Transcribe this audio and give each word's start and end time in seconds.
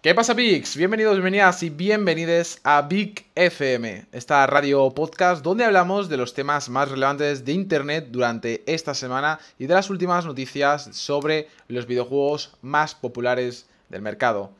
¿Qué 0.00 0.14
pasa, 0.14 0.32
Bigs? 0.32 0.76
Bienvenidos, 0.76 1.14
bienvenidas 1.14 1.60
y 1.64 1.70
bienvenidos 1.70 2.60
a 2.62 2.82
Big 2.82 3.26
FM, 3.34 4.06
esta 4.12 4.46
radio 4.46 4.94
podcast 4.94 5.42
donde 5.42 5.64
hablamos 5.64 6.08
de 6.08 6.16
los 6.16 6.34
temas 6.34 6.68
más 6.68 6.88
relevantes 6.88 7.44
de 7.44 7.50
Internet 7.50 8.06
durante 8.10 8.62
esta 8.72 8.94
semana 8.94 9.40
y 9.58 9.66
de 9.66 9.74
las 9.74 9.90
últimas 9.90 10.24
noticias 10.24 10.88
sobre 10.92 11.48
los 11.66 11.88
videojuegos 11.88 12.54
más 12.62 12.94
populares 12.94 13.66
del 13.88 14.02
mercado. 14.02 14.52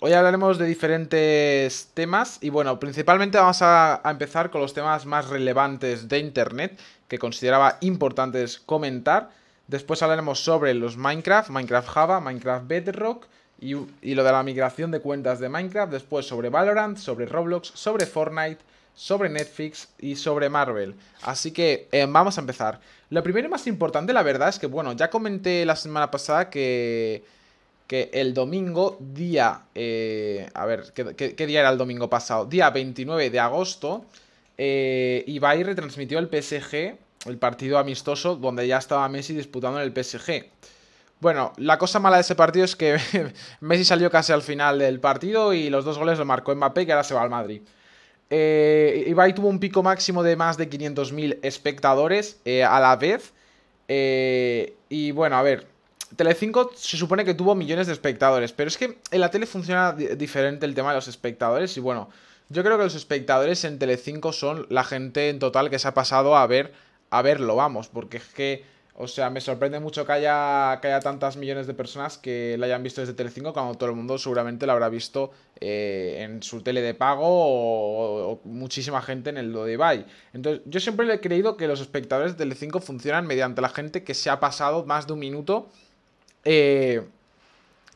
Hoy 0.00 0.12
hablaremos 0.12 0.58
de 0.58 0.66
diferentes 0.66 1.88
temas 1.94 2.36
y 2.42 2.50
bueno, 2.50 2.78
principalmente 2.78 3.38
vamos 3.38 3.62
a, 3.62 4.02
empezar 4.04 4.50
con 4.50 4.60
los 4.60 4.74
temas 4.74 5.06
más 5.06 5.28
relevantes 5.28 6.06
de 6.06 6.18
Internet 6.18 6.78
que 7.08 7.18
consideraba 7.18 7.78
importantes 7.80 8.58
comentar. 8.58 9.30
Después 9.68 10.02
hablaremos 10.02 10.40
sobre 10.40 10.74
los 10.74 10.96
Minecraft, 10.96 11.50
Minecraft 11.50 11.88
Java, 11.88 12.20
Minecraft 12.20 12.66
Bedrock 12.66 13.26
y, 13.60 13.74
lo 14.14 14.24
de 14.24 14.32
la 14.32 14.42
migración 14.42 14.90
de 14.90 15.00
cuentas 15.00 15.38
de 15.38 15.48
Minecraft. 15.48 15.92
Después 15.92 16.26
sobre 16.26 16.48
Valorant, 16.48 16.98
sobre 16.98 17.26
Roblox, 17.26 17.72
sobre 17.74 18.06
Fortnite, 18.06 18.58
sobre 18.94 19.28
Netflix 19.28 19.88
y 19.98 20.16
sobre 20.16 20.48
Marvel. 20.48 20.94
Así 21.22 21.52
que 21.52 21.88
eh, 21.92 22.06
vamos 22.08 22.36
a 22.38 22.40
empezar. 22.40 22.80
Lo 23.10 23.22
primero 23.22 23.46
y 23.46 23.50
más 23.50 23.66
importante, 23.66 24.12
la 24.12 24.22
verdad, 24.22 24.48
es 24.48 24.58
que, 24.58 24.66
bueno, 24.66 24.92
ya 24.94 25.10
comenté 25.10 25.64
la 25.64 25.76
semana 25.76 26.10
pasada 26.10 26.50
que, 26.50 27.24
que 27.86 28.10
el 28.12 28.34
domingo, 28.34 28.96
día... 29.00 29.62
Eh, 29.74 30.48
a 30.54 30.66
ver, 30.66 30.92
¿qué, 30.94 31.46
día 31.46 31.60
era 31.60 31.70
el 31.70 31.78
domingo 31.78 32.08
pasado? 32.08 32.46
Día 32.46 32.70
29 32.70 33.30
de 33.30 33.38
agosto, 33.38 34.04
eh, 34.56 35.22
Ibai 35.26 35.62
retransmitió 35.62 36.18
el 36.18 36.28
PSG 36.28 36.96
el 37.26 37.38
partido 37.38 37.78
amistoso 37.78 38.36
donde 38.36 38.66
ya 38.66 38.78
estaba 38.78 39.08
Messi 39.08 39.34
disputando 39.34 39.80
en 39.80 39.84
el 39.84 40.04
PSG. 40.04 40.50
Bueno, 41.20 41.52
la 41.56 41.78
cosa 41.78 42.00
mala 42.00 42.16
de 42.16 42.22
ese 42.22 42.34
partido 42.34 42.64
es 42.64 42.74
que 42.74 42.98
Messi 43.60 43.84
salió 43.84 44.10
casi 44.10 44.32
al 44.32 44.42
final 44.42 44.78
del 44.78 44.98
partido 44.98 45.52
y 45.52 45.70
los 45.70 45.84
dos 45.84 45.98
goles 45.98 46.18
lo 46.18 46.24
marcó 46.24 46.54
Mbappé, 46.54 46.84
que 46.84 46.92
ahora 46.92 47.04
se 47.04 47.14
va 47.14 47.22
al 47.22 47.30
Madrid. 47.30 47.62
Eh, 48.28 49.04
Ibai 49.08 49.34
tuvo 49.34 49.48
un 49.48 49.60
pico 49.60 49.82
máximo 49.82 50.22
de 50.22 50.36
más 50.36 50.56
de 50.56 50.68
500.000 50.68 51.38
espectadores 51.42 52.40
eh, 52.44 52.64
a 52.64 52.80
la 52.80 52.96
vez. 52.96 53.32
Eh, 53.88 54.74
y 54.88 55.10
bueno, 55.12 55.36
a 55.36 55.42
ver, 55.42 55.66
Telecinco 56.16 56.72
se 56.74 56.96
supone 56.96 57.24
que 57.24 57.34
tuvo 57.34 57.54
millones 57.54 57.86
de 57.86 57.92
espectadores, 57.92 58.52
pero 58.52 58.68
es 58.68 58.76
que 58.76 58.98
en 59.10 59.20
la 59.20 59.30
tele 59.30 59.46
funciona 59.46 59.92
diferente 59.92 60.66
el 60.66 60.74
tema 60.74 60.90
de 60.90 60.96
los 60.96 61.08
espectadores. 61.08 61.76
Y 61.76 61.80
bueno, 61.80 62.08
yo 62.48 62.62
creo 62.62 62.78
que 62.78 62.84
los 62.84 62.94
espectadores 62.94 63.64
en 63.64 63.78
Telecinco 63.78 64.32
son 64.32 64.66
la 64.70 64.82
gente 64.82 65.28
en 65.28 65.38
total 65.38 65.70
que 65.70 65.78
se 65.78 65.88
ha 65.88 65.94
pasado 65.94 66.36
a 66.36 66.46
ver 66.46 66.72
a 67.12 67.20
verlo, 67.20 67.54
vamos, 67.54 67.88
porque 67.88 68.16
es 68.16 68.24
que, 68.24 68.64
o 68.94 69.06
sea, 69.06 69.28
me 69.28 69.42
sorprende 69.42 69.78
mucho 69.80 70.06
que 70.06 70.12
haya, 70.12 70.78
que 70.80 70.88
haya 70.88 71.00
tantas 71.00 71.36
millones 71.36 71.66
de 71.66 71.74
personas 71.74 72.16
que 72.16 72.56
la 72.58 72.64
hayan 72.64 72.82
visto 72.82 73.02
desde 73.02 73.12
Telecinco 73.12 73.52
cuando 73.52 73.74
todo 73.74 73.90
el 73.90 73.96
mundo 73.96 74.16
seguramente 74.16 74.64
lo 74.64 74.72
habrá 74.72 74.88
visto 74.88 75.30
eh, 75.60 76.20
en 76.20 76.42
su 76.42 76.62
tele 76.62 76.80
de 76.80 76.94
pago 76.94 77.26
o, 77.26 78.40
muchísima 78.44 79.02
gente 79.02 79.28
en 79.28 79.36
el 79.36 79.52
de 79.52 79.74
Ibai. 79.74 80.06
Entonces, 80.32 80.62
yo 80.64 80.80
siempre 80.80 81.12
he 81.12 81.20
creído 81.20 81.58
que 81.58 81.68
los 81.68 81.82
espectadores 81.82 82.32
de 82.32 82.38
Telecinco 82.38 82.80
funcionan 82.80 83.26
mediante 83.26 83.60
la 83.60 83.68
gente 83.68 84.04
que 84.04 84.14
se 84.14 84.30
ha 84.30 84.40
pasado 84.40 84.86
más 84.86 85.06
de 85.06 85.12
un 85.12 85.18
minuto 85.18 85.68
eh, 86.46 87.02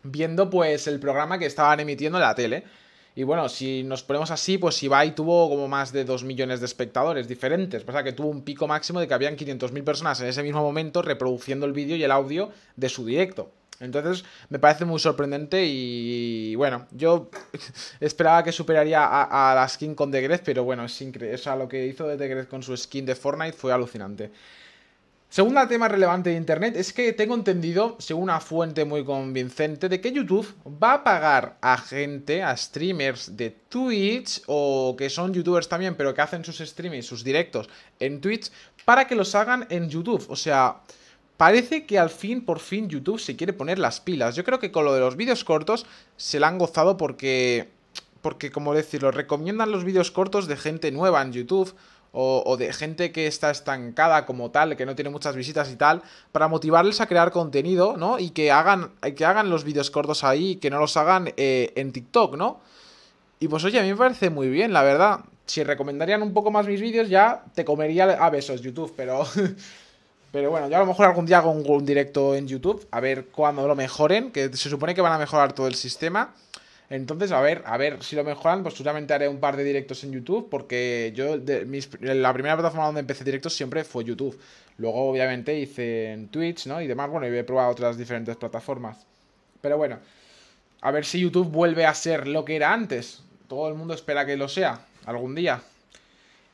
viendo 0.02 0.50
pues 0.50 0.86
el 0.88 1.00
programa 1.00 1.38
que 1.38 1.46
estaban 1.46 1.80
emitiendo 1.80 2.18
en 2.18 2.22
la 2.22 2.34
tele. 2.34 2.64
Y 3.16 3.22
bueno, 3.24 3.48
si 3.48 3.82
nos 3.82 4.02
ponemos 4.02 4.30
así, 4.30 4.58
pues 4.58 4.82
Ibai 4.82 5.14
tuvo 5.14 5.48
como 5.48 5.68
más 5.68 5.90
de 5.90 6.04
2 6.04 6.22
millones 6.24 6.60
de 6.60 6.66
espectadores 6.66 7.26
diferentes. 7.26 7.82
Pasa 7.82 8.04
que 8.04 8.12
tuvo 8.12 8.28
un 8.28 8.42
pico 8.42 8.68
máximo 8.68 9.00
de 9.00 9.08
que 9.08 9.14
habían 9.14 9.38
500.000 9.38 9.84
personas 9.84 10.20
en 10.20 10.26
ese 10.26 10.42
mismo 10.42 10.60
momento 10.60 11.00
reproduciendo 11.00 11.64
el 11.64 11.72
vídeo 11.72 11.96
y 11.96 12.04
el 12.04 12.10
audio 12.10 12.50
de 12.76 12.90
su 12.90 13.06
directo. 13.06 13.50
Entonces 13.80 14.22
me 14.50 14.58
parece 14.58 14.84
muy 14.84 15.00
sorprendente 15.00 15.64
y 15.64 16.54
bueno, 16.56 16.88
yo 16.90 17.30
esperaba 18.00 18.44
que 18.44 18.52
superaría 18.52 19.06
a, 19.06 19.54
la 19.54 19.66
skin 19.66 19.94
con 19.94 20.10
The 20.10 20.38
pero 20.44 20.64
bueno, 20.64 20.84
es 20.84 21.00
increíble. 21.00 21.36
O 21.36 21.38
sea, 21.38 21.56
lo 21.56 21.68
que 21.68 21.86
hizo 21.86 22.14
The 22.18 22.46
con 22.46 22.62
su 22.62 22.76
skin 22.76 23.06
de 23.06 23.14
Fortnite 23.14 23.56
fue 23.56 23.72
alucinante. 23.72 24.30
Segundo 25.36 25.68
tema 25.68 25.86
relevante 25.86 26.30
de 26.30 26.36
Internet 26.36 26.76
es 26.76 26.94
que 26.94 27.12
tengo 27.12 27.34
entendido, 27.34 27.96
según 27.98 28.22
una 28.22 28.40
fuente 28.40 28.86
muy 28.86 29.04
convincente, 29.04 29.90
de 29.90 30.00
que 30.00 30.10
YouTube 30.10 30.46
va 30.82 30.94
a 30.94 31.04
pagar 31.04 31.58
a 31.60 31.76
gente, 31.76 32.42
a 32.42 32.56
streamers 32.56 33.36
de 33.36 33.50
Twitch 33.50 34.40
o 34.46 34.96
que 34.96 35.10
son 35.10 35.34
youtubers 35.34 35.68
también, 35.68 35.94
pero 35.94 36.14
que 36.14 36.22
hacen 36.22 36.42
sus 36.42 36.56
streamings, 36.56 37.04
sus 37.04 37.22
directos 37.22 37.68
en 38.00 38.22
Twitch, 38.22 38.50
para 38.86 39.06
que 39.06 39.14
los 39.14 39.34
hagan 39.34 39.66
en 39.68 39.90
YouTube. 39.90 40.24
O 40.30 40.36
sea, 40.36 40.80
parece 41.36 41.84
que 41.84 41.98
al 41.98 42.08
fin, 42.08 42.42
por 42.42 42.58
fin, 42.58 42.88
YouTube 42.88 43.20
se 43.20 43.36
quiere 43.36 43.52
poner 43.52 43.78
las 43.78 44.00
pilas. 44.00 44.36
Yo 44.36 44.42
creo 44.42 44.58
que 44.58 44.72
con 44.72 44.86
lo 44.86 44.94
de 44.94 45.00
los 45.00 45.16
vídeos 45.16 45.44
cortos 45.44 45.84
se 46.16 46.40
la 46.40 46.48
han 46.48 46.56
gozado 46.56 46.96
porque, 46.96 47.68
porque 48.22 48.50
como 48.50 48.72
decirlo, 48.72 49.10
recomiendan 49.10 49.70
los 49.70 49.84
vídeos 49.84 50.10
cortos 50.10 50.46
de 50.46 50.56
gente 50.56 50.90
nueva 50.92 51.20
en 51.20 51.32
YouTube 51.32 51.74
o, 52.18 52.56
de 52.56 52.72
gente 52.72 53.12
que 53.12 53.26
está 53.26 53.50
estancada 53.50 54.24
como 54.24 54.50
tal, 54.50 54.74
que 54.74 54.86
no 54.86 54.94
tiene 54.94 55.10
muchas 55.10 55.36
visitas 55.36 55.70
y 55.70 55.76
tal, 55.76 56.02
para 56.32 56.48
motivarles 56.48 57.02
a 57.02 57.06
crear 57.06 57.30
contenido, 57.30 57.98
¿no? 57.98 58.18
Y 58.18 58.30
que 58.30 58.50
hagan, 58.50 58.92
que 59.14 59.26
hagan 59.26 59.50
los 59.50 59.64
vídeos 59.64 59.90
cortos 59.90 60.24
ahí, 60.24 60.56
que 60.56 60.70
no 60.70 60.78
los 60.78 60.96
hagan 60.96 61.34
eh, 61.36 61.74
en 61.76 61.92
TikTok, 61.92 62.36
¿no? 62.36 62.60
Y 63.38 63.48
pues 63.48 63.64
oye, 63.64 63.78
a 63.78 63.82
mí 63.82 63.90
me 63.90 63.96
parece 63.96 64.30
muy 64.30 64.48
bien, 64.48 64.72
la 64.72 64.82
verdad. 64.82 65.20
Si 65.44 65.62
recomendarían 65.62 66.22
un 66.22 66.32
poco 66.32 66.50
más 66.50 66.66
mis 66.66 66.80
vídeos, 66.80 67.10
ya 67.10 67.44
te 67.54 67.66
comería 67.66 68.04
a 68.04 68.30
besos 68.30 68.62
YouTube, 68.62 68.94
pero... 68.96 69.26
pero 70.32 70.50
bueno, 70.50 70.70
yo 70.70 70.76
a 70.76 70.80
lo 70.80 70.86
mejor 70.86 71.06
algún 71.06 71.26
día 71.26 71.38
hago 71.38 71.50
un 71.50 71.84
directo 71.84 72.34
en 72.34 72.48
YouTube, 72.48 72.86
a 72.90 73.00
ver 73.00 73.26
cuándo 73.26 73.68
lo 73.68 73.76
mejoren, 73.76 74.32
que 74.32 74.48
se 74.56 74.70
supone 74.70 74.94
que 74.94 75.02
van 75.02 75.12
a 75.12 75.18
mejorar 75.18 75.52
todo 75.52 75.66
el 75.66 75.74
sistema. 75.74 76.34
Entonces, 76.88 77.32
a 77.32 77.40
ver, 77.40 77.62
a 77.66 77.76
ver 77.76 78.02
si 78.02 78.14
lo 78.14 78.22
mejoran, 78.22 78.62
pues 78.62 78.74
seguramente 78.74 79.12
haré 79.12 79.28
un 79.28 79.40
par 79.40 79.56
de 79.56 79.64
directos 79.64 80.04
en 80.04 80.12
YouTube, 80.12 80.48
porque 80.48 81.12
yo, 81.14 81.36
la 82.00 82.32
primera 82.32 82.54
plataforma 82.54 82.86
donde 82.86 83.00
empecé 83.00 83.24
directos 83.24 83.54
siempre 83.54 83.82
fue 83.82 84.04
YouTube. 84.04 84.38
Luego, 84.78 85.10
obviamente, 85.10 85.58
hice 85.58 86.12
en 86.12 86.28
Twitch, 86.28 86.66
¿no? 86.66 86.80
Y 86.80 86.86
demás, 86.86 87.10
bueno, 87.10 87.26
y 87.26 87.36
he 87.36 87.44
probado 87.44 87.72
otras 87.72 87.96
diferentes 87.96 88.36
plataformas. 88.36 89.04
Pero 89.60 89.78
bueno, 89.78 89.98
a 90.80 90.90
ver 90.92 91.04
si 91.04 91.20
YouTube 91.20 91.50
vuelve 91.50 91.86
a 91.86 91.94
ser 91.94 92.28
lo 92.28 92.44
que 92.44 92.56
era 92.56 92.72
antes. 92.72 93.22
Todo 93.48 93.68
el 93.68 93.74
mundo 93.74 93.94
espera 93.94 94.24
que 94.24 94.36
lo 94.36 94.48
sea, 94.48 94.80
algún 95.06 95.34
día. 95.34 95.60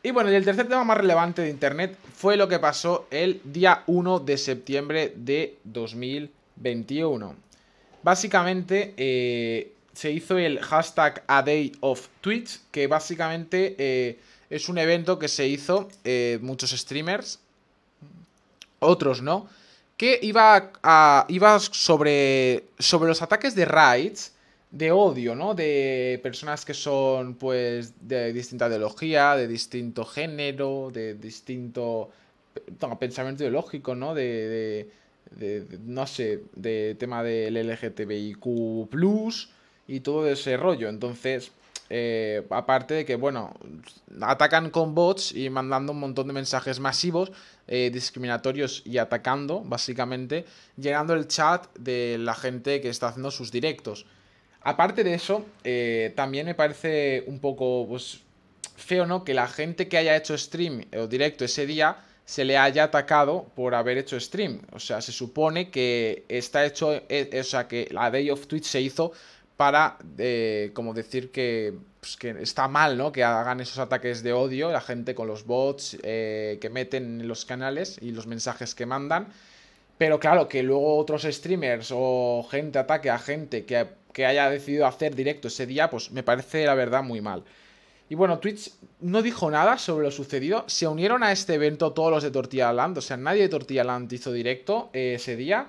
Y 0.02 0.10
bueno, 0.10 0.32
y 0.32 0.34
el 0.34 0.44
tercer 0.44 0.66
tema 0.66 0.82
más 0.82 0.96
relevante 0.96 1.42
de 1.42 1.50
Internet 1.50 1.96
fue 2.14 2.36
lo 2.36 2.48
que 2.48 2.58
pasó 2.58 3.06
el 3.10 3.40
día 3.44 3.82
1 3.86 4.20
de 4.20 4.38
septiembre 4.38 5.12
de 5.14 5.58
2021. 5.64 7.36
Básicamente, 8.02 8.94
eh, 8.96 9.71
se 9.92 10.10
hizo 10.10 10.38
el 10.38 10.60
hashtag 10.60 11.22
A 11.26 11.42
Day 11.42 11.72
of 11.80 12.08
Twitch, 12.20 12.60
que 12.70 12.86
básicamente 12.86 13.74
eh, 13.78 14.18
es 14.50 14.68
un 14.68 14.78
evento 14.78 15.18
que 15.18 15.28
se 15.28 15.46
hizo 15.46 15.88
eh, 16.04 16.38
muchos 16.42 16.70
streamers, 16.70 17.40
otros 18.78 19.22
no, 19.22 19.48
que 19.96 20.18
iba, 20.22 20.72
a, 20.82 21.26
iba 21.28 21.58
sobre, 21.60 22.64
sobre 22.78 23.08
los 23.08 23.22
ataques 23.22 23.54
de 23.54 23.64
raids, 23.64 24.32
de 24.70 24.90
odio, 24.90 25.34
¿no? 25.34 25.54
De 25.54 26.18
personas 26.22 26.64
que 26.64 26.72
son, 26.72 27.34
pues, 27.34 27.92
de 28.00 28.32
distinta 28.32 28.68
ideología, 28.68 29.36
de 29.36 29.46
distinto 29.46 30.04
género, 30.04 30.90
de 30.92 31.14
distinto 31.14 32.10
pensamiento 32.98 33.42
ideológico, 33.42 33.94
¿no? 33.94 34.14
de, 34.14 34.88
de, 35.36 35.66
no 35.84 36.06
sé, 36.06 36.42
de 36.54 36.96
tema 36.98 37.22
del 37.22 37.54
LGTBIQ 37.54 38.88
y 39.92 40.00
todo 40.00 40.26
ese 40.26 40.56
rollo. 40.56 40.88
Entonces, 40.88 41.52
eh, 41.90 42.46
aparte 42.48 42.94
de 42.94 43.04
que, 43.04 43.16
bueno, 43.16 43.54
atacan 44.22 44.70
con 44.70 44.94
bots 44.94 45.32
y 45.32 45.50
mandando 45.50 45.92
un 45.92 46.00
montón 46.00 46.28
de 46.28 46.32
mensajes 46.32 46.80
masivos, 46.80 47.30
eh, 47.68 47.90
discriminatorios 47.92 48.82
y 48.86 48.96
atacando, 48.96 49.60
básicamente, 49.60 50.46
llenando 50.78 51.12
el 51.12 51.28
chat 51.28 51.66
de 51.76 52.16
la 52.18 52.34
gente 52.34 52.80
que 52.80 52.88
está 52.88 53.08
haciendo 53.08 53.30
sus 53.30 53.52
directos. 53.52 54.06
Aparte 54.62 55.04
de 55.04 55.12
eso, 55.12 55.44
eh, 55.62 56.14
también 56.16 56.46
me 56.46 56.54
parece 56.54 57.24
un 57.26 57.38
poco 57.38 57.84
pues, 57.86 58.20
feo, 58.76 59.04
¿no? 59.04 59.24
Que 59.24 59.34
la 59.34 59.46
gente 59.46 59.88
que 59.88 59.98
haya 59.98 60.16
hecho 60.16 60.38
stream 60.38 60.86
o 60.96 61.06
directo 61.06 61.44
ese 61.44 61.66
día 61.66 61.98
se 62.24 62.46
le 62.46 62.56
haya 62.56 62.84
atacado 62.84 63.44
por 63.54 63.74
haber 63.74 63.98
hecho 63.98 64.18
stream. 64.18 64.62
O 64.72 64.78
sea, 64.78 65.02
se 65.02 65.12
supone 65.12 65.70
que 65.70 66.24
está 66.28 66.64
hecho, 66.64 66.88
o 66.88 67.42
sea, 67.42 67.68
que 67.68 67.88
la 67.90 68.10
Day 68.10 68.30
of 68.30 68.46
Twitch 68.46 68.64
se 68.64 68.80
hizo 68.80 69.12
para 69.62 69.96
eh, 70.18 70.72
como 70.74 70.92
decir 70.92 71.30
pues, 71.30 72.16
que, 72.16 72.30
está 72.40 72.66
mal, 72.66 72.98
¿no? 72.98 73.12
Que 73.12 73.22
hagan 73.22 73.60
esos 73.60 73.78
ataques 73.78 74.24
de 74.24 74.32
odio 74.32 74.72
la 74.72 74.80
gente 74.80 75.14
con 75.14 75.28
los 75.28 75.46
bots 75.46 75.98
eh, 76.02 76.58
que 76.60 76.68
meten 76.68 77.20
en 77.20 77.28
los 77.28 77.44
canales 77.44 77.96
y 78.00 78.10
los 78.10 78.26
mensajes 78.26 78.74
que 78.74 78.86
mandan. 78.86 79.28
Pero 79.98 80.18
claro, 80.18 80.48
que 80.48 80.64
luego 80.64 80.96
otros 80.96 81.22
streamers 81.22 81.90
o 81.94 82.44
gente 82.50 82.80
ataque 82.80 83.08
a 83.08 83.20
gente 83.20 83.64
que, 83.64 84.26
haya 84.26 84.50
decidido 84.50 84.84
hacer 84.84 85.14
directo 85.14 85.46
ese 85.46 85.64
día, 85.64 85.88
pues 85.88 86.10
me 86.10 86.24
parece 86.24 86.66
la 86.66 86.74
verdad 86.74 87.04
muy 87.04 87.20
mal. 87.20 87.44
Y 88.08 88.16
bueno, 88.16 88.40
Twitch 88.40 88.72
no 88.98 89.22
dijo 89.22 89.48
nada 89.48 89.78
sobre 89.78 90.06
lo 90.06 90.10
sucedido. 90.10 90.64
Se 90.66 90.88
unieron 90.88 91.22
a 91.22 91.30
este 91.30 91.54
evento 91.54 91.92
todos 91.92 92.10
los 92.10 92.24
de 92.24 92.32
Tortilla 92.32 92.72
Land. 92.72 92.98
O 92.98 93.00
sea, 93.00 93.16
nadie 93.16 93.42
de 93.42 93.48
Tortilla 93.48 93.84
Land 93.84 94.12
hizo 94.12 94.32
directo 94.32 94.90
eh, 94.92 95.14
ese 95.18 95.36
día. 95.36 95.68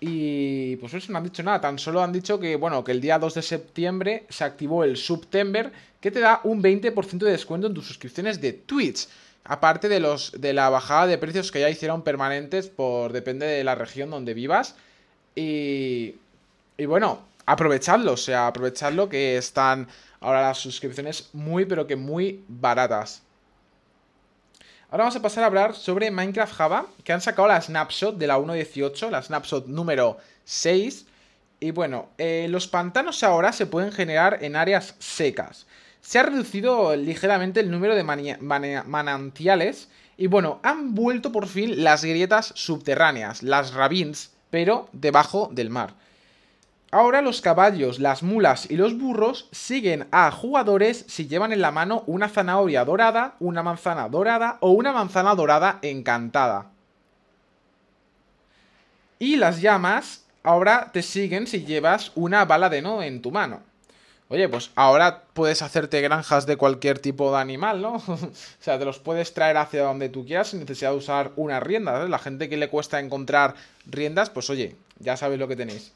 Y 0.00 0.76
pues 0.76 0.94
eso 0.94 1.12
no 1.12 1.18
han 1.18 1.24
dicho 1.24 1.42
nada, 1.42 1.60
tan 1.60 1.78
solo 1.78 2.02
han 2.02 2.12
dicho 2.12 2.38
que, 2.38 2.56
bueno, 2.56 2.84
que 2.84 2.92
el 2.92 3.00
día 3.00 3.18
2 3.18 3.34
de 3.34 3.42
septiembre 3.42 4.26
se 4.28 4.44
activó 4.44 4.84
el 4.84 4.96
September 4.96 5.72
que 6.00 6.10
te 6.10 6.20
da 6.20 6.40
un 6.44 6.62
20% 6.62 7.18
de 7.18 7.30
descuento 7.30 7.66
en 7.66 7.74
tus 7.74 7.86
suscripciones 7.86 8.40
de 8.40 8.52
Twitch. 8.52 9.08
Aparte 9.44 9.88
de, 9.88 10.00
los, 10.00 10.32
de 10.40 10.52
la 10.52 10.70
bajada 10.70 11.06
de 11.06 11.18
precios 11.18 11.52
que 11.52 11.60
ya 11.60 11.70
hicieron 11.70 12.02
permanentes 12.02 12.68
por 12.68 13.12
depende 13.12 13.46
de 13.46 13.64
la 13.64 13.74
región 13.74 14.10
donde 14.10 14.34
vivas. 14.34 14.74
Y, 15.34 16.16
y 16.76 16.86
bueno, 16.86 17.22
aprovechadlo, 17.46 18.12
o 18.12 18.16
sea, 18.16 18.48
aprovechadlo 18.48 19.08
que 19.08 19.36
están 19.36 19.88
ahora 20.20 20.42
las 20.42 20.58
suscripciones 20.58 21.30
muy, 21.32 21.64
pero 21.64 21.86
que 21.86 21.96
muy 21.96 22.44
baratas. 22.48 23.22
Ahora 24.88 25.02
vamos 25.02 25.16
a 25.16 25.22
pasar 25.22 25.42
a 25.42 25.48
hablar 25.48 25.74
sobre 25.74 26.12
Minecraft 26.12 26.54
Java, 26.54 26.86
que 27.02 27.12
han 27.12 27.20
sacado 27.20 27.48
la 27.48 27.60
snapshot 27.60 28.18
de 28.18 28.28
la 28.28 28.38
1.18, 28.38 29.10
la 29.10 29.20
snapshot 29.20 29.66
número 29.66 30.16
6. 30.44 31.06
Y 31.58 31.72
bueno, 31.72 32.10
eh, 32.18 32.46
los 32.50 32.68
pantanos 32.68 33.24
ahora 33.24 33.52
se 33.52 33.66
pueden 33.66 33.90
generar 33.90 34.44
en 34.44 34.54
áreas 34.54 34.94
secas. 35.00 35.66
Se 36.00 36.20
ha 36.20 36.22
reducido 36.22 36.94
ligeramente 36.94 37.58
el 37.58 37.70
número 37.72 37.96
de 37.96 38.04
manantiales 38.04 39.88
y 40.16 40.28
bueno, 40.28 40.60
han 40.62 40.94
vuelto 40.94 41.32
por 41.32 41.48
fin 41.48 41.82
las 41.82 42.04
grietas 42.04 42.52
subterráneas, 42.54 43.42
las 43.42 43.74
ravines, 43.74 44.30
pero 44.50 44.88
debajo 44.92 45.50
del 45.50 45.68
mar. 45.68 45.94
Ahora 46.96 47.20
los 47.20 47.42
caballos, 47.42 47.98
las 47.98 48.22
mulas 48.22 48.70
y 48.70 48.76
los 48.78 48.96
burros 48.96 49.50
siguen 49.52 50.08
a 50.12 50.30
jugadores 50.30 51.04
si 51.06 51.28
llevan 51.28 51.52
en 51.52 51.60
la 51.60 51.70
mano 51.70 52.04
una 52.06 52.30
zanahoria 52.30 52.86
dorada, 52.86 53.34
una 53.38 53.62
manzana 53.62 54.08
dorada 54.08 54.56
o 54.60 54.70
una 54.70 54.94
manzana 54.94 55.34
dorada 55.34 55.78
encantada. 55.82 56.70
Y 59.18 59.36
las 59.36 59.60
llamas 59.60 60.24
ahora 60.42 60.90
te 60.90 61.02
siguen 61.02 61.46
si 61.46 61.66
llevas 61.66 62.12
una 62.14 62.46
bala 62.46 62.70
de 62.70 62.80
no 62.80 63.02
en 63.02 63.20
tu 63.20 63.30
mano. 63.30 63.60
Oye, 64.30 64.48
pues 64.48 64.70
ahora 64.74 65.24
puedes 65.34 65.60
hacerte 65.60 66.00
granjas 66.00 66.46
de 66.46 66.56
cualquier 66.56 66.98
tipo 66.98 67.30
de 67.30 67.36
animal, 67.42 67.82
¿no? 67.82 67.96
o 68.06 68.18
sea, 68.58 68.78
te 68.78 68.86
los 68.86 69.00
puedes 69.00 69.34
traer 69.34 69.58
hacia 69.58 69.82
donde 69.82 70.08
tú 70.08 70.24
quieras 70.24 70.48
sin 70.48 70.60
necesidad 70.60 70.92
de 70.92 70.96
usar 70.96 71.32
una 71.36 71.60
rienda. 71.60 72.08
La 72.08 72.18
gente 72.18 72.48
que 72.48 72.56
le 72.56 72.70
cuesta 72.70 73.00
encontrar 73.00 73.54
riendas, 73.84 74.30
pues 74.30 74.48
oye, 74.48 74.76
ya 74.98 75.18
sabéis 75.18 75.40
lo 75.40 75.46
que 75.46 75.56
tenéis. 75.56 75.92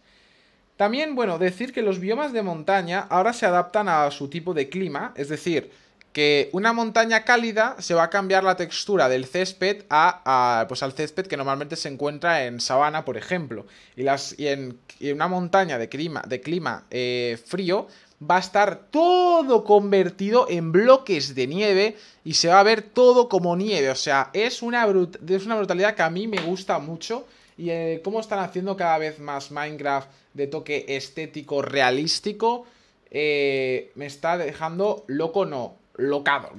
También, 0.80 1.14
bueno, 1.14 1.38
decir 1.38 1.74
que 1.74 1.82
los 1.82 2.00
biomas 2.00 2.32
de 2.32 2.40
montaña 2.40 3.00
ahora 3.10 3.34
se 3.34 3.44
adaptan 3.44 3.86
a 3.86 4.10
su 4.10 4.28
tipo 4.28 4.54
de 4.54 4.70
clima, 4.70 5.12
es 5.14 5.28
decir, 5.28 5.70
que 6.14 6.48
una 6.54 6.72
montaña 6.72 7.22
cálida 7.22 7.76
se 7.80 7.92
va 7.92 8.04
a 8.04 8.08
cambiar 8.08 8.44
la 8.44 8.56
textura 8.56 9.10
del 9.10 9.26
césped 9.26 9.84
a, 9.90 10.64
pues 10.68 10.82
al 10.82 10.94
césped 10.94 11.26
que 11.26 11.36
normalmente 11.36 11.76
se 11.76 11.90
encuentra 11.90 12.46
en 12.46 12.60
sabana, 12.60 13.04
por 13.04 13.18
ejemplo. 13.18 13.66
Y, 13.94 14.04
las, 14.04 14.34
y, 14.38 14.48
en, 14.48 14.78
una 15.02 15.28
montaña 15.28 15.76
de 15.76 15.90
clima, 15.90 16.22
de 16.26 16.40
clima 16.40 16.86
eh, 16.90 17.38
frío 17.44 17.86
va 18.18 18.36
a 18.36 18.40
estar 18.40 18.86
todo 18.90 19.64
convertido 19.64 20.46
en 20.48 20.72
bloques 20.72 21.34
de 21.34 21.46
nieve 21.46 21.96
y 22.24 22.32
se 22.32 22.48
va 22.48 22.58
a 22.58 22.62
ver 22.62 22.80
todo 22.80 23.28
como 23.28 23.54
nieve. 23.54 23.90
O 23.90 23.96
sea, 23.96 24.30
es 24.32 24.62
una, 24.62 24.86
es 25.28 25.44
una 25.44 25.56
brutalidad 25.56 25.94
que 25.94 26.02
a 26.02 26.08
mí 26.08 26.26
me 26.26 26.40
gusta 26.40 26.78
mucho. 26.78 27.26
Y 27.58 27.68
eh, 27.68 28.00
cómo 28.02 28.20
están 28.20 28.38
haciendo 28.38 28.74
cada 28.78 28.96
vez 28.96 29.18
más 29.18 29.50
Minecraft 29.50 30.08
de 30.34 30.46
toque 30.46 30.84
estético 30.88 31.62
realístico, 31.62 32.66
eh, 33.10 33.90
me 33.94 34.04
está 34.06 34.36
dejando 34.38 35.04
loco, 35.08 35.46
no, 35.46 35.74
locado. 35.96 36.50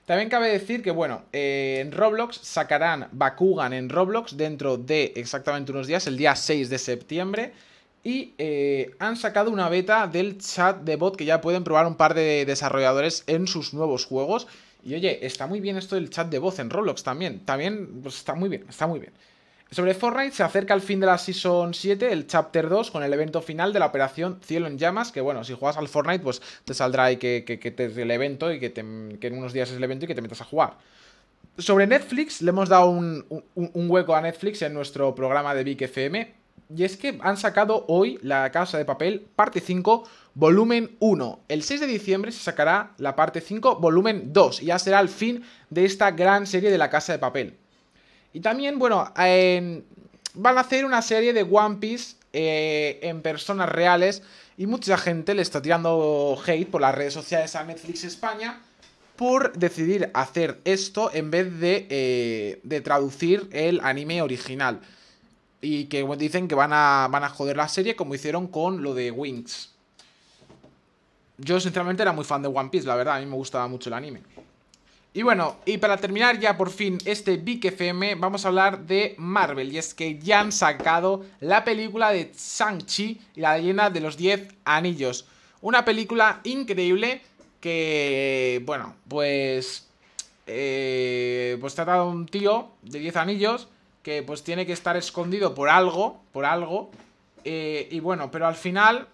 También 0.06 0.28
cabe 0.28 0.48
decir 0.48 0.82
que, 0.82 0.90
bueno, 0.90 1.22
eh, 1.32 1.78
en 1.80 1.92
Roblox 1.92 2.36
sacarán 2.42 3.08
Bakugan 3.12 3.72
en 3.72 3.88
Roblox 3.88 4.36
dentro 4.36 4.76
de 4.76 5.12
exactamente 5.14 5.70
unos 5.70 5.86
días, 5.86 6.06
el 6.06 6.16
día 6.16 6.34
6 6.34 6.68
de 6.70 6.78
septiembre. 6.78 7.52
Y 8.04 8.34
eh, 8.38 8.96
han 8.98 9.16
sacado 9.16 9.50
una 9.50 9.68
beta 9.68 10.08
del 10.08 10.38
chat 10.38 10.80
de 10.82 10.96
bot 10.96 11.16
que 11.16 11.24
ya 11.24 11.40
pueden 11.40 11.62
probar 11.62 11.86
un 11.86 11.94
par 11.94 12.14
de 12.14 12.44
desarrolladores 12.44 13.22
en 13.28 13.46
sus 13.46 13.74
nuevos 13.74 14.04
juegos. 14.04 14.48
Y 14.84 14.94
oye, 14.94 15.24
está 15.24 15.46
muy 15.46 15.60
bien 15.60 15.76
esto 15.76 15.94
del 15.94 16.10
chat 16.10 16.28
de 16.28 16.40
voz 16.40 16.58
en 16.58 16.70
Roblox 16.70 17.04
también. 17.04 17.44
También 17.44 18.02
pues, 18.02 18.16
está 18.16 18.34
muy 18.34 18.48
bien, 18.48 18.64
está 18.68 18.88
muy 18.88 18.98
bien. 18.98 19.12
Sobre 19.72 19.94
Fortnite 19.94 20.36
se 20.36 20.42
acerca 20.42 20.74
el 20.74 20.82
fin 20.82 21.00
de 21.00 21.06
la 21.06 21.16
Season 21.16 21.72
7, 21.72 22.12
el 22.12 22.26
Chapter 22.26 22.68
2, 22.68 22.90
con 22.90 23.02
el 23.02 23.12
evento 23.14 23.40
final 23.40 23.72
de 23.72 23.78
la 23.78 23.86
operación 23.86 24.38
Cielo 24.44 24.66
en 24.66 24.76
Llamas, 24.76 25.12
que 25.12 25.22
bueno, 25.22 25.44
si 25.44 25.54
juegas 25.54 25.78
al 25.78 25.88
Fortnite, 25.88 26.22
pues 26.22 26.42
te 26.66 26.74
saldrá 26.74 27.04
ahí 27.04 27.16
que, 27.16 27.44
que, 27.46 27.70
te 27.70 27.86
el 27.86 28.10
evento 28.10 28.52
y 28.52 28.60
que, 28.60 28.70
en 28.76 29.34
unos 29.38 29.54
días 29.54 29.70
es 29.70 29.78
el 29.78 29.84
evento 29.84 30.04
y 30.04 30.08
que 30.08 30.14
te 30.14 30.20
metas 30.20 30.42
a 30.42 30.44
jugar. 30.44 30.74
Sobre 31.56 31.86
Netflix, 31.86 32.42
le 32.42 32.50
hemos 32.50 32.68
dado 32.68 32.90
un, 32.90 33.24
un 33.54 33.90
hueco 33.90 34.14
a 34.14 34.20
Netflix 34.20 34.60
en 34.60 34.74
nuestro 34.74 35.14
programa 35.14 35.54
de 35.54 35.64
Big 35.64 35.82
FM 35.82 36.42
y 36.76 36.84
es 36.84 36.98
que 36.98 37.18
han 37.22 37.38
sacado 37.38 37.86
hoy 37.88 38.18
La 38.22 38.50
Casa 38.50 38.76
de 38.76 38.84
Papel, 38.84 39.26
parte 39.36 39.60
5, 39.60 40.04
volumen 40.34 40.96
1. 41.00 41.40
El 41.48 41.62
6 41.62 41.80
de 41.80 41.86
diciembre 41.86 42.30
se 42.30 42.42
sacará 42.42 42.92
la 42.98 43.16
parte 43.16 43.40
5, 43.40 43.76
volumen 43.76 44.34
2. 44.34 44.62
Y 44.62 44.66
ya 44.66 44.78
será 44.78 45.00
el 45.00 45.08
fin 45.08 45.44
de 45.70 45.86
esta 45.86 46.10
gran 46.10 46.46
serie 46.46 46.70
de 46.70 46.78
La 46.78 46.90
Casa 46.90 47.12
de 47.12 47.18
Papel. 47.18 47.56
Y 48.32 48.40
también, 48.40 48.78
bueno, 48.78 49.12
van 49.14 50.58
a 50.58 50.60
hacer 50.60 50.84
una 50.84 51.02
serie 51.02 51.32
de 51.32 51.42
One 51.42 51.76
Piece 51.76 52.16
eh, 52.32 52.98
en 53.02 53.22
personas 53.22 53.68
reales. 53.68 54.22
Y 54.56 54.66
mucha 54.66 54.96
gente 54.96 55.34
le 55.34 55.42
está 55.42 55.60
tirando 55.60 56.38
hate 56.46 56.68
por 56.68 56.80
las 56.80 56.94
redes 56.94 57.14
sociales 57.14 57.54
a 57.56 57.64
Netflix 57.64 58.04
España 58.04 58.60
por 59.16 59.52
decidir 59.52 60.10
hacer 60.14 60.60
esto 60.64 61.10
en 61.12 61.30
vez 61.30 61.60
de, 61.60 61.86
eh, 61.90 62.60
de 62.62 62.80
traducir 62.80 63.48
el 63.52 63.80
anime 63.82 64.22
original. 64.22 64.80
Y 65.60 65.84
que 65.84 66.04
dicen 66.18 66.48
que 66.48 66.54
van 66.54 66.72
a, 66.72 67.08
van 67.10 67.24
a 67.24 67.28
joder 67.28 67.56
la 67.56 67.68
serie 67.68 67.94
como 67.94 68.14
hicieron 68.14 68.48
con 68.48 68.82
lo 68.82 68.94
de 68.94 69.10
Wings. 69.10 69.70
Yo 71.38 71.60
sinceramente 71.60 72.02
era 72.02 72.12
muy 72.12 72.24
fan 72.24 72.42
de 72.42 72.48
One 72.48 72.68
Piece, 72.68 72.86
la 72.86 72.94
verdad, 72.94 73.16
a 73.16 73.20
mí 73.20 73.26
me 73.26 73.36
gustaba 73.36 73.66
mucho 73.68 73.88
el 73.90 73.94
anime. 73.94 74.22
Y 75.14 75.22
bueno, 75.22 75.56
y 75.66 75.76
para 75.76 75.98
terminar 75.98 76.40
ya 76.40 76.56
por 76.56 76.70
fin 76.70 76.96
este 77.04 77.36
Big 77.36 77.64
FM, 77.64 78.14
vamos 78.14 78.44
a 78.44 78.48
hablar 78.48 78.86
de 78.86 79.14
Marvel. 79.18 79.70
Y 79.70 79.78
es 79.78 79.92
que 79.92 80.18
ya 80.18 80.40
han 80.40 80.52
sacado 80.52 81.24
la 81.40 81.64
película 81.64 82.10
de 82.10 82.32
Shang-Chi 82.34 83.20
y 83.36 83.40
la 83.40 83.58
leyenda 83.58 83.90
de 83.90 84.00
los 84.00 84.16
10 84.16 84.48
anillos. 84.64 85.26
Una 85.60 85.84
película 85.84 86.40
increíble 86.44 87.20
que, 87.60 88.62
bueno, 88.64 88.94
pues... 89.08 89.88
Eh, 90.46 91.56
pues 91.60 91.74
trata 91.74 91.94
de 91.94 92.00
un 92.02 92.26
tío 92.26 92.70
de 92.82 92.98
10 92.98 93.16
anillos 93.16 93.68
que 94.02 94.24
pues 94.24 94.42
tiene 94.42 94.66
que 94.66 94.72
estar 94.72 94.96
escondido 94.96 95.54
por 95.54 95.68
algo, 95.68 96.20
por 96.32 96.44
algo. 96.44 96.90
Eh, 97.44 97.86
y 97.90 98.00
bueno, 98.00 98.30
pero 98.30 98.46
al 98.46 98.56
final 98.56 99.06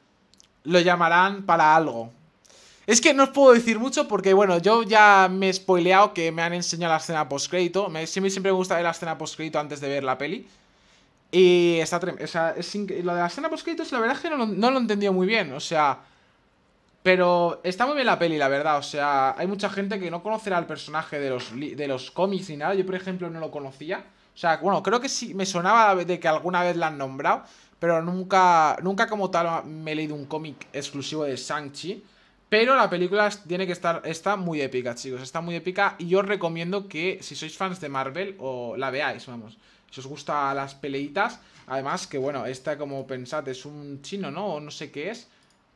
lo 0.65 0.81
llamarán 0.81 1.45
para 1.45 1.77
algo. 1.77 2.13
Es 2.89 3.03
que 3.03 3.13
no 3.13 3.25
os 3.25 3.29
puedo 3.29 3.53
decir 3.53 3.79
mucho 3.79 4.09
porque, 4.09 4.33
bueno, 4.33 4.57
yo 4.57 4.83
ya 4.83 5.29
me 5.31 5.51
he 5.51 5.53
spoileado 5.53 6.15
que 6.15 6.33
me 6.33 6.41
han 6.41 6.55
enseñado 6.55 6.95
la 6.95 6.97
escena 6.97 7.29
post-crédito. 7.29 7.91
Siempre, 8.07 8.31
siempre 8.31 8.51
me 8.51 8.57
gusta 8.57 8.77
ver 8.77 8.85
la 8.85 8.93
escena 8.93 9.19
post-crédito 9.19 9.59
antes 9.61 9.83
de 9.83 9.89
ver 9.91 10.05
la 10.05 10.17
peli. 10.17 10.49
Y 11.31 11.77
está 11.83 11.99
o 11.99 12.27
sea, 12.27 12.55
es 12.57 12.75
lo 12.75 13.13
de 13.13 13.21
la 13.21 13.27
escena 13.27 13.51
post-crédito, 13.51 13.85
la 13.91 14.01
verdad 14.01 14.17
es 14.17 14.23
que 14.23 14.31
no, 14.31 14.47
no 14.47 14.71
lo 14.71 14.79
he 14.79 14.81
entendido 14.81 15.13
muy 15.13 15.27
bien. 15.27 15.53
O 15.53 15.61
sea, 15.61 15.99
pero 17.03 17.61
está 17.63 17.85
muy 17.85 17.95
bien 17.95 18.07
la 18.07 18.19
peli, 18.19 18.39
la 18.39 18.49
verdad. 18.49 18.79
O 18.79 18.83
sea, 18.83 19.35
hay 19.37 19.47
mucha 19.47 19.69
gente 19.69 20.01
que 20.01 20.11
no 20.11 20.23
conocerá 20.23 20.57
el 20.57 20.65
personaje 20.65 21.21
de 21.21 21.29
los, 21.29 21.53
de 21.55 21.89
los 21.89 22.11
cómics 22.11 22.49
ni 22.49 22.57
nada. 22.57 22.73
Yo, 22.73 22.87
por 22.87 22.95
ejemplo, 22.95 23.29
no 23.29 23.39
lo 23.39 23.51
conocía. 23.51 24.03
O 24.35 24.39
sea, 24.39 24.57
bueno, 24.63 24.83
creo 24.83 24.99
que 24.99 25.11
sí 25.11 25.35
me 25.35 25.45
sonaba 25.45 25.95
de 25.95 26.19
que 26.19 26.27
alguna 26.27 26.63
vez 26.63 26.75
la 26.75 26.87
han 26.87 26.97
nombrado. 26.97 27.43
Pero 27.79 28.01
nunca, 28.01 28.79
nunca 28.83 29.07
como 29.07 29.31
tal 29.31 29.67
me 29.67 29.93
he 29.93 29.95
leído 29.95 30.15
un 30.15 30.25
cómic 30.25 30.69
exclusivo 30.73 31.25
de 31.25 31.37
Shang-Chi. 31.37 32.03
Pero 32.49 32.75
la 32.75 32.89
película 32.89 33.29
tiene 33.47 33.67
que 33.67 33.73
estar, 33.73 34.03
está 34.05 34.37
muy 34.37 34.61
épica, 34.61 34.95
chicos. 34.95 35.23
Está 35.23 35.41
muy 35.41 35.55
épica. 35.55 35.97
Y 35.99 36.09
yo 36.09 36.21
os 36.21 36.27
recomiendo 36.27 36.89
que 36.89 37.19
si 37.21 37.35
sois 37.37 37.57
fans 37.57 37.81
de 37.81 37.89
Marvel, 37.89 38.37
o 38.39 38.77
la 38.77 38.91
veáis, 38.91 39.27
vamos. 39.27 39.59
Si 39.91 40.01
os 40.01 40.07
gustan 40.07 40.57
las 40.57 40.75
peleitas. 40.75 41.41
Además, 41.67 42.07
que 42.07 42.17
bueno, 42.17 42.47
esta 42.47 42.79
como 42.79 43.07
pensad 43.07 43.47
es 43.49 43.67
un 43.67 44.01
chino, 44.01 44.31
¿no? 44.31 44.55
O 44.55 44.61
no 44.61 44.71
sé 44.71 44.91
qué 44.91 45.11
es 45.11 45.29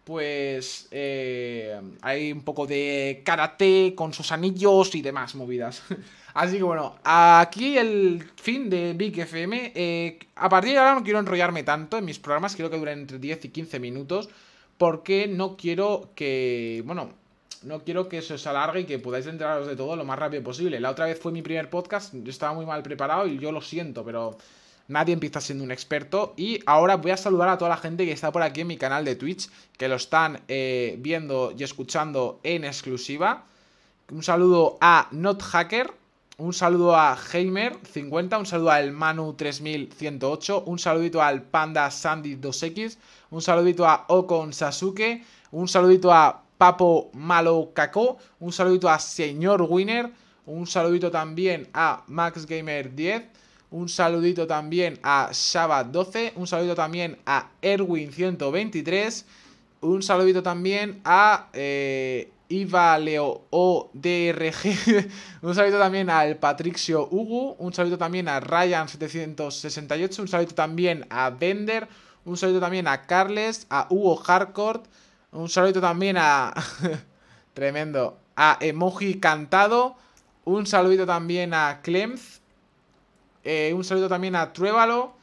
pues 0.05 0.89
eh, 0.91 1.81
hay 2.01 2.33
un 2.33 2.43
poco 2.43 2.67
de 2.67 3.23
karate 3.25 3.95
con 3.95 4.13
sus 4.13 4.33
anillos 4.33 4.95
y 4.95 5.03
demás 5.03 5.35
movidas. 5.35 5.83
Así 6.35 6.57
que 6.57 6.63
bueno, 6.63 6.97
aquí 7.05 7.77
el 7.77 8.25
fin 8.37 8.71
de 8.71 8.95
Big 8.95 9.19
FM. 9.19 9.73
Eh, 9.75 10.19
a 10.35 10.49
partir 10.49 10.73
de 10.73 10.79
ahora 10.79 10.95
no 10.95 11.05
quiero 11.05 11.19
enrollarme 11.19 11.63
tanto 11.63 11.99
en 11.99 12.05
mis 12.05 12.19
programas, 12.19 12.57
quiero 12.57 12.71
que 12.71 12.79
duren 12.79 13.01
entre 13.01 13.19
10 13.19 13.45
y 13.45 13.49
15 13.51 13.79
minutos, 13.79 14.29
porque 14.83 15.29
no 15.29 15.57
quiero 15.57 16.11
que, 16.17 16.83
bueno, 16.85 17.11
no 17.63 17.85
quiero 17.85 18.09
que 18.09 18.21
se 18.21 18.35
os 18.35 18.45
alargue 18.49 18.81
y 18.81 18.85
que 18.85 18.99
podáis 18.99 19.29
enteraros 19.29 19.69
de 19.69 19.77
todo 19.77 19.95
lo 19.95 20.05
más 20.05 20.19
rápido 20.19 20.43
posible. 20.43 20.81
La 20.81 20.91
otra 20.91 21.05
vez 21.07 21.21
fue 21.21 21.31
mi 21.31 21.41
primer 21.41 21.71
podcast, 21.71 22.13
estaba 22.27 22.53
muy 22.53 22.67
mal 22.67 22.83
preparado 22.83 23.29
y 23.29 23.39
yo 23.39 23.53
lo 23.53 23.61
siento, 23.61 24.05
pero 24.05 24.37
Nadie 24.89 25.15
empieza 25.15 25.41
siendo 25.41 25.63
un 25.63 25.71
experto. 25.71 26.35
Y 26.37 26.59
ahora 26.67 26.97
voy 26.97 27.13
a 27.13 27.17
saludar 27.17 27.49
a 27.49 27.59
toda 27.59 27.69
la 27.69 27.77
gente 27.77 28.05
que 28.05 28.11
está 28.11 28.33
por 28.33 28.43
aquí 28.43 28.63
en 28.63 28.67
mi 28.67 28.77
canal 28.77 29.05
de 29.05 29.15
Twitch, 29.15 29.49
que 29.79 29.87
lo 29.87 29.95
están 29.95 30.41
eh, 30.49 30.97
viendo 30.99 31.55
y 31.57 31.63
escuchando 31.63 32.41
en 32.43 32.65
exclusiva. 32.65 33.45
Un 34.11 34.25
saludo 34.25 34.79
a 34.81 35.07
NotHacker, 35.13 35.93
un 36.43 36.53
saludo 36.53 36.97
a 36.97 37.17
Heimer50, 37.17 38.39
un 38.41 38.47
saludo 38.47 38.71
al 38.73 38.93
Manu3108, 38.93 40.65
un 40.67 40.77
saludito 40.77 41.23
al 41.23 41.43
Panda 41.43 41.87
Sandy2X, 41.87 42.97
un 43.31 43.41
saludito 43.41 43.87
a 43.87 44.07
Okon 44.09 44.53
Sasuke, 44.53 45.23
un 45.53 45.69
saludito 45.69 46.13
a 46.13 46.43
Papo 46.59 47.11
Malo 47.15 47.71
Kako, 47.73 48.19
un 48.41 48.53
saludito 48.53 48.91
a 48.91 48.99
Señor 48.99 49.63
Winner, 49.63 50.11
un 50.47 50.67
saludito 50.67 51.13
también 51.13 51.69
a 51.75 52.03
MaxGamer10, 52.09 53.25
un 53.71 53.89
saludito 53.89 54.45
también 54.49 54.99
a 55.05 55.29
Shaba12. 55.31 56.33
Un 56.35 56.47
saludito 56.47 56.75
también 56.75 57.19
a 57.25 57.51
Erwin123. 57.63 59.25
Un 59.81 60.03
saludito 60.03 60.43
también 60.43 61.01
a 61.05 61.49
eh, 61.55 62.31
Iva 62.53 62.99
Leo 62.99 63.47
ODRG. 63.49 65.09
un 65.43 65.55
saludito 65.55 65.79
también 65.79 66.11
al 66.11 66.37
Patricio 66.37 67.09
Ugu. 67.11 67.57
Un 67.59 67.73
saludito 67.73 67.97
también 67.97 68.29
a 68.29 68.41
Ryan768. 68.43 70.19
Un 70.19 70.29
saludito 70.29 70.55
también 70.55 71.07
a 71.09 71.31
Bender. 71.31 71.89
Un 72.27 72.37
saludito 72.37 72.61
también 72.61 72.87
a 72.89 73.07
Carles. 73.07 73.67
A 73.71 73.87
Hugo 73.89 74.17
Hardcore. 74.17 74.81
Un 75.33 75.49
saludito 75.49 75.81
también 75.81 76.17
a. 76.19 76.53
Tremendo. 77.55 78.19
A 78.37 78.59
Emoji 78.61 79.19
Cantado. 79.19 79.97
Un 80.45 80.67
saludito 80.67 81.07
también 81.07 81.55
a 81.55 81.81
Clemz. 81.83 82.41
Eh, 83.45 83.73
un 83.75 83.83
saludo 83.83 84.09
también 84.09 84.37
a 84.37 84.53
Truébalo. 84.53 85.15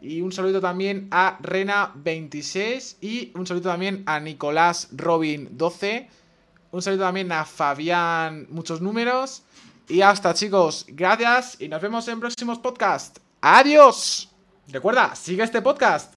Y 0.00 0.20
un 0.20 0.30
saludo 0.30 0.60
también 0.60 1.08
a 1.10 1.36
Rena26. 1.42 2.98
Y 3.00 3.32
un 3.34 3.44
saludo 3.44 3.70
también 3.70 4.04
a 4.06 4.20
Nicolás 4.20 4.92
Robin12. 4.92 6.06
Un 6.76 6.82
saludo 6.82 7.04
también 7.04 7.32
a 7.32 7.46
Fabián, 7.46 8.46
muchos 8.50 8.82
números. 8.82 9.42
Y 9.88 10.02
hasta 10.02 10.34
chicos, 10.34 10.84
gracias 10.86 11.58
y 11.58 11.68
nos 11.68 11.80
vemos 11.80 12.06
en 12.06 12.20
próximos 12.20 12.58
podcasts. 12.58 13.18
Adiós. 13.40 14.28
Recuerda, 14.68 15.14
sigue 15.16 15.42
este 15.42 15.62
podcast. 15.62 16.04